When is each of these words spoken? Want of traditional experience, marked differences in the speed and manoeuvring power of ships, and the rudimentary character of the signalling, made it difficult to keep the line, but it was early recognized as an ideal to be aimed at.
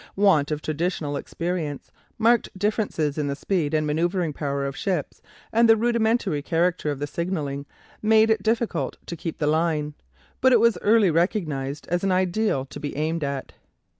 Want 0.15 0.49
of 0.49 0.63
traditional 0.63 1.15
experience, 1.15 1.91
marked 2.17 2.49
differences 2.57 3.19
in 3.19 3.27
the 3.27 3.35
speed 3.35 3.71
and 3.75 3.85
manoeuvring 3.85 4.33
power 4.33 4.65
of 4.65 4.75
ships, 4.75 5.21
and 5.53 5.69
the 5.69 5.75
rudimentary 5.77 6.41
character 6.41 6.89
of 6.89 6.97
the 6.97 7.05
signalling, 7.05 7.67
made 8.01 8.31
it 8.31 8.41
difficult 8.41 8.97
to 9.05 9.15
keep 9.15 9.37
the 9.37 9.45
line, 9.45 9.93
but 10.41 10.53
it 10.53 10.59
was 10.59 10.79
early 10.81 11.11
recognized 11.11 11.87
as 11.89 12.03
an 12.03 12.11
ideal 12.11 12.65
to 12.65 12.79
be 12.79 12.97
aimed 12.97 13.23
at. 13.23 13.53